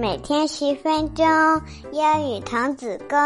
[0.00, 1.26] 每天十分钟，
[1.90, 3.18] 英语童子功。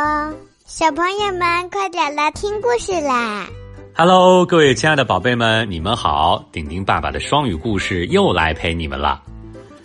[0.65, 3.47] 小朋友们，快点来听故事啦
[3.95, 6.43] ！Hello，各位亲爱的宝贝们，你们好！
[6.51, 9.23] 丁丁爸爸的双语故事又来陪你们了。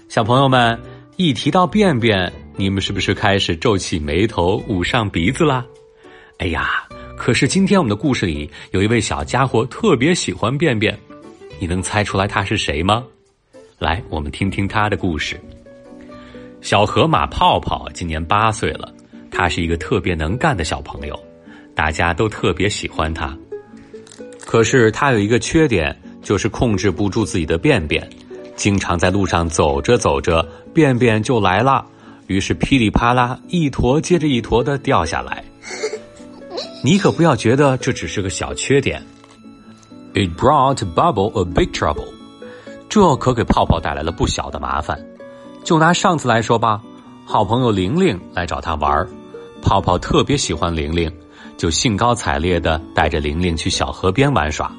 [0.07, 0.79] 小朋友们，
[1.17, 5.65] 一提到便便，你们是不是开始皱起眉头、捂上鼻子啦？
[6.37, 10.97] 哎呀，可是今天我们的故事里有一位小家伙特别喜欢便便，
[11.59, 13.03] 你能猜出来他是谁吗？
[13.77, 15.37] 来，我们听听他的故事。
[16.61, 18.91] 小河马泡泡今年八岁了，
[19.31, 21.17] 他是一个特别能干的小朋友，
[21.73, 23.37] 大家都特别喜欢他。
[24.45, 28.09] 可是他有一个缺点，就是控制不住自己的便便，
[28.55, 31.85] 经常在路上走着走着，便便就来了，
[32.27, 35.43] 于是噼里啪啦一坨接着一坨的掉下来。
[36.83, 39.01] 你可不要觉得这只是个小缺点。
[40.13, 42.07] It brought Bubble a big trouble.
[42.89, 44.99] 这可给泡泡带来了不小的麻烦。
[45.67, 46.81] 就拿上次来说吧，
[47.25, 49.05] 好朋友玲玲来找他玩
[49.61, 51.11] 泡泡特别喜欢玲玲，
[51.57, 54.71] 就兴高采烈的带着玲玲去小河边玩耍。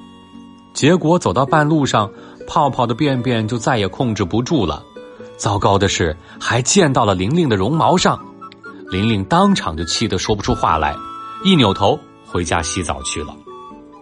[0.72, 2.10] 结果走到半路上，
[2.46, 4.82] 泡泡的便便就再也控制不住了。
[5.36, 8.18] 糟糕的是，还溅到了玲玲的绒毛上。
[8.90, 10.96] 玲玲当场就气得说不出话来，
[11.44, 13.36] 一扭头回家洗澡去了。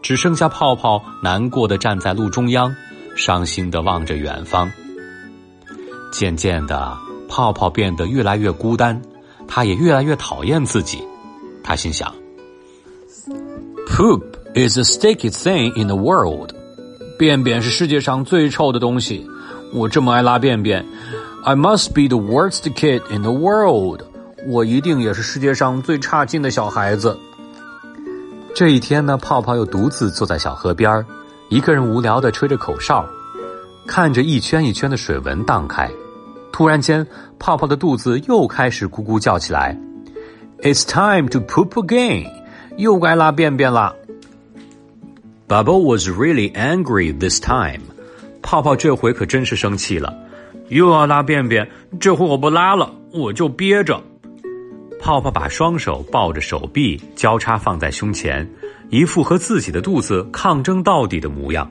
[0.03, 2.72] 只剩下泡泡难过的站在路中央。
[3.16, 4.70] 伤心的望着远方。
[6.12, 6.96] 渐渐的，
[7.28, 9.00] 泡泡变得越来越孤单，
[9.46, 11.02] 他也越来越讨厌自己。
[11.62, 12.14] 他心想
[13.88, 14.22] ：“Poop
[14.54, 16.50] is a sticky thing in the world。
[17.18, 19.26] 便便是世界上最臭的东西。
[19.72, 20.84] 我这么爱拉便便
[21.44, 24.02] ，I must be the worst kid in the world。
[24.46, 27.18] 我一定也是世界上最差劲的小孩子。”
[28.54, 31.04] 这一天呢，泡泡又独自坐在小河边。
[31.48, 33.06] 一个人无聊的吹着口哨，
[33.86, 35.90] 看着一圈一圈的水纹荡开。
[36.52, 37.06] 突然间，
[37.38, 39.78] 泡泡的肚子又开始咕咕叫起来。
[40.62, 42.26] It's time to poop again，
[42.76, 43.94] 又该拉便便了。
[45.48, 47.82] Bubble was really angry this time。
[48.42, 50.14] 泡泡这回可真是生气了，
[50.69, 51.69] 又要拉便便，
[52.00, 54.02] 这回我不拉了，我就憋着。
[54.98, 58.48] 泡泡把双手抱着手臂，交叉放在胸前。
[58.88, 61.70] 一副和自己的肚子抗争到底的模样，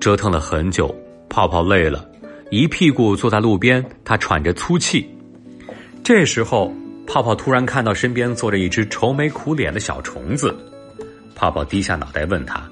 [0.00, 0.94] 折腾了很久，
[1.34, 2.08] 泡泡累了，
[2.52, 5.04] 一屁股坐在路边，他喘着粗气。
[6.04, 6.72] 这时候，
[7.08, 10.56] 泡泡突然看到身边坐着一只愁眉苦脸的小虫子，
[11.34, 12.62] 泡泡低下脑袋问他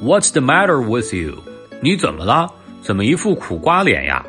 [0.00, 1.34] ：“What's the matter with you？
[1.80, 2.48] 你怎么了？
[2.80, 4.24] 怎么一副苦瓜脸呀？”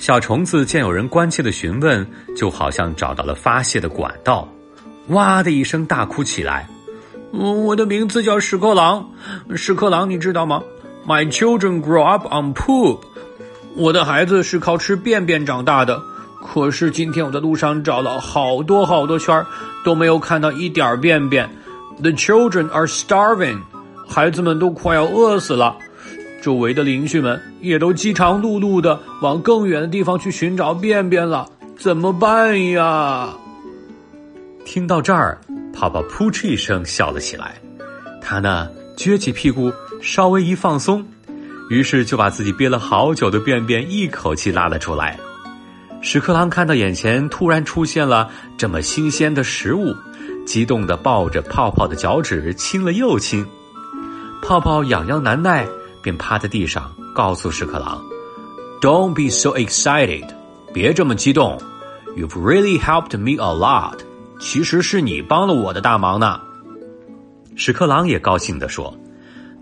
[0.00, 2.04] 小虫子见有人关切的询问，
[2.36, 4.52] 就好像找到了发泄的管道，
[5.10, 6.68] 哇的一声大哭起来。
[7.30, 9.12] 我的名字叫屎壳郎，
[9.54, 10.60] 屎壳郎，你知道吗
[11.06, 13.00] ？My children grow up on poop。
[13.76, 16.02] 我的孩子是靠吃便便长大的。
[16.42, 19.44] 可是今天我在路上找了好多好多圈
[19.84, 21.48] 都没有看到一点便便。
[22.00, 23.60] The children are starving。
[24.08, 25.76] 孩子们都快要饿死了。
[26.42, 31.48] 周围的邻居们也都饥肠辘辘的往更远的地方去寻找便便了。
[31.76, 33.30] 怎么办呀？
[34.64, 35.38] 听到这儿。
[35.74, 37.56] 泡泡扑哧一声笑了起来，
[38.22, 39.70] 他呢撅起屁股，
[40.00, 41.06] 稍微一放松，
[41.70, 45.18] 于是就把自己憋了好久的便便一口气拉了出来。
[46.02, 49.94] 屎壳郎看到眼前突然出现了这么新鲜的食物，
[50.46, 53.44] 激动地抱着泡泡的脚趾亲了又亲。
[54.42, 55.66] 泡泡痒痒难耐，
[56.02, 58.00] 便趴在地上告诉屎壳郎
[58.80, 60.28] ：“Don't be so excited，
[60.72, 61.60] 别这么激动。
[62.16, 63.98] You've really helped me a lot。”
[64.38, 66.38] 其实是你帮了我的大忙呢。
[67.56, 68.94] 屎壳郎也高兴地说：“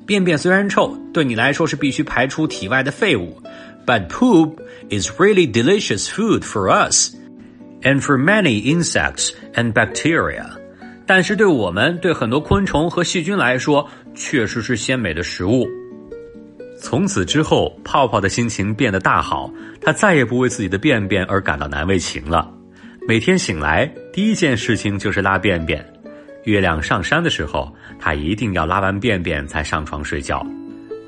[0.06, 3.42] 便便虽然臭，对你来说是必须排出体外的废物
[3.86, 4.56] ，but poop
[4.90, 7.14] is really delicious food for us
[7.82, 10.46] and for many insects and bacteria。
[11.06, 15.66] 但是对我们，对很多昆虫和细菌来说，确实是鲜美的食物。”
[16.80, 19.50] 从此之后，泡泡的心情变得大好，
[19.80, 22.50] 他再也不为自己的便便而感到难为情了。
[23.06, 25.93] 每天醒来，第一件事情就是拉便便。
[26.44, 30.46] 月亮上山的时候，他一定要拉完便便才上床睡觉，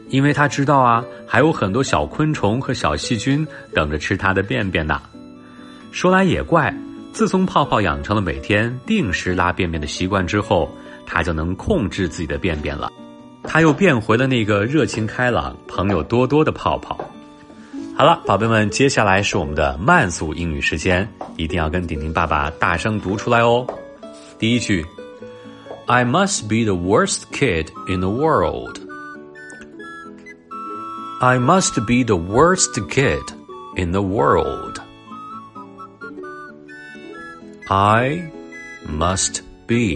[0.08, 5.00] 因为他知道啊，还有很多小昆虫和小细菌等着吃他的便便呢。
[5.92, 6.74] 说来也怪，
[7.12, 10.70] 自从泡泡养成了每天定时拉便便的习惯之后，
[11.06, 12.90] 他就能控制自己的便便了。
[13.42, 16.98] 他又变回了那个热情开朗、朋友多多的泡泡。
[17.96, 23.66] 好了，宝贝们，接下来是我们的慢速英语时间，一定要跟顶顶爸爸大声读出来哦。
[24.38, 24.84] 第一句
[25.87, 28.79] ，I must be the worst kid in the world.
[31.21, 33.21] I must be the worst kid
[33.75, 34.81] in the world.
[37.69, 38.31] I
[38.87, 39.95] must be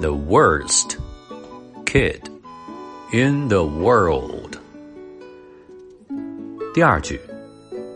[0.00, 0.96] the worst
[1.84, 2.28] kid
[3.12, 4.56] in the world.
[6.72, 7.20] 第二句，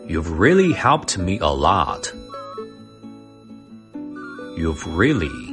[0.07, 2.13] You've really helped me a lot.
[4.55, 5.48] You've really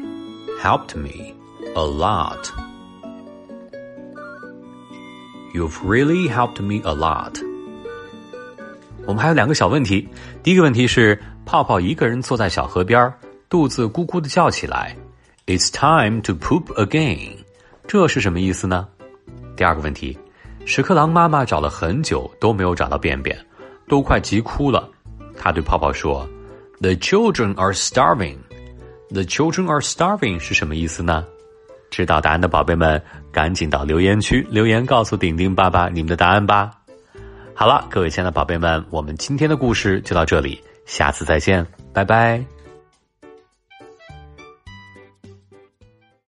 [0.61, 1.33] helped me
[1.75, 2.51] a lot.
[5.53, 7.41] You've really helped me a lot.
[9.05, 10.07] 我们还有两个小问题。
[10.43, 13.11] 第一个问题是，泡泡一个人坐在小河边，
[13.49, 14.95] 肚子咕咕的叫起来
[15.45, 17.37] ，It's time to poop again。
[17.87, 18.87] 这是什么意思呢？
[19.55, 20.17] 第二个问题，
[20.65, 23.37] 屎壳郎妈妈找了很久都没有找到便便，
[23.87, 24.89] 都快急哭了。
[25.37, 26.27] 他对泡泡说
[26.81, 28.37] ：“The children are starving.
[29.09, 31.25] The children are starving 是什么意思呢？”
[31.89, 33.01] 知道答案的宝贝们，
[33.31, 36.71] 赶紧到留言区留言告诉顶顶爸爸你们的答案吧。
[37.53, 42.56] 好了，各位亲爱的宝贝们，我们今天的故事就到这里，下次再见，拜拜。